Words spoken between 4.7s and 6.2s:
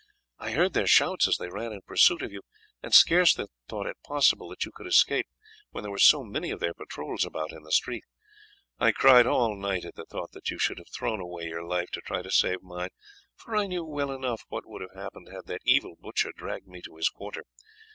could escape when there was